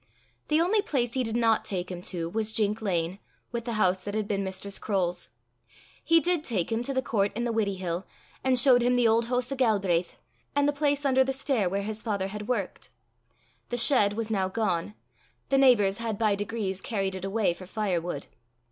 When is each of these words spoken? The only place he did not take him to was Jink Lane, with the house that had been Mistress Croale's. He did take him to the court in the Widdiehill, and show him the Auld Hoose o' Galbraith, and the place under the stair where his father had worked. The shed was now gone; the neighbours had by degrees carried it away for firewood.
The 0.47 0.59
only 0.59 0.81
place 0.81 1.13
he 1.13 1.21
did 1.23 1.35
not 1.35 1.63
take 1.63 1.91
him 1.91 2.01
to 2.09 2.27
was 2.27 2.51
Jink 2.51 2.81
Lane, 2.81 3.19
with 3.51 3.65
the 3.65 3.73
house 3.73 4.03
that 4.03 4.15
had 4.15 4.27
been 4.27 4.43
Mistress 4.43 4.79
Croale's. 4.79 5.29
He 6.03 6.19
did 6.19 6.43
take 6.43 6.71
him 6.71 6.81
to 6.81 6.91
the 6.91 7.03
court 7.03 7.31
in 7.35 7.43
the 7.43 7.53
Widdiehill, 7.53 8.05
and 8.43 8.57
show 8.57 8.77
him 8.79 8.95
the 8.95 9.07
Auld 9.07 9.25
Hoose 9.27 9.51
o' 9.51 9.55
Galbraith, 9.55 10.17
and 10.55 10.67
the 10.67 10.73
place 10.73 11.05
under 11.05 11.23
the 11.23 11.31
stair 11.33 11.69
where 11.69 11.83
his 11.83 12.01
father 12.01 12.29
had 12.29 12.47
worked. 12.47 12.89
The 13.69 13.77
shed 13.77 14.13
was 14.13 14.31
now 14.31 14.47
gone; 14.49 14.95
the 15.49 15.59
neighbours 15.59 15.99
had 15.99 16.17
by 16.17 16.33
degrees 16.33 16.81
carried 16.81 17.13
it 17.13 17.23
away 17.23 17.53
for 17.53 17.67
firewood. 17.67 18.25